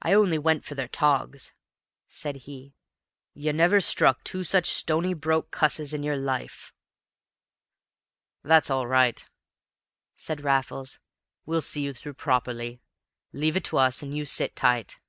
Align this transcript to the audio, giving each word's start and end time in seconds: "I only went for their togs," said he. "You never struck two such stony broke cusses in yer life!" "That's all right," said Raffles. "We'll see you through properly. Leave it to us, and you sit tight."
"I 0.00 0.12
only 0.12 0.38
went 0.38 0.64
for 0.64 0.76
their 0.76 0.86
togs," 0.86 1.50
said 2.06 2.36
he. 2.46 2.76
"You 3.34 3.52
never 3.52 3.80
struck 3.80 4.22
two 4.22 4.44
such 4.44 4.70
stony 4.70 5.12
broke 5.12 5.50
cusses 5.50 5.92
in 5.92 6.04
yer 6.04 6.14
life!" 6.14 6.72
"That's 8.44 8.70
all 8.70 8.86
right," 8.86 9.28
said 10.14 10.44
Raffles. 10.44 11.00
"We'll 11.46 11.62
see 11.62 11.82
you 11.82 11.92
through 11.92 12.14
properly. 12.14 12.80
Leave 13.32 13.56
it 13.56 13.64
to 13.64 13.78
us, 13.78 14.02
and 14.04 14.16
you 14.16 14.24
sit 14.24 14.54
tight." 14.54 15.00